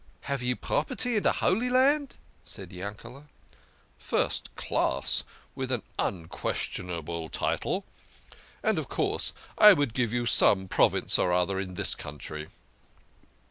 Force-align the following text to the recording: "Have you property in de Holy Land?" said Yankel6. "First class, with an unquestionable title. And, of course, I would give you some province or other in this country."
"Have 0.31 0.41
you 0.41 0.55
property 0.55 1.15
in 1.15 1.21
de 1.21 1.31
Holy 1.31 1.69
Land?" 1.69 2.15
said 2.43 2.71
Yankel6. 2.71 3.25
"First 3.99 4.55
class, 4.55 5.23
with 5.53 5.71
an 5.71 5.83
unquestionable 5.99 7.29
title. 7.29 7.85
And, 8.63 8.79
of 8.79 8.89
course, 8.89 9.31
I 9.59 9.73
would 9.73 9.93
give 9.93 10.11
you 10.11 10.25
some 10.25 10.67
province 10.67 11.19
or 11.19 11.31
other 11.31 11.59
in 11.59 11.75
this 11.75 11.93
country." 11.93 12.47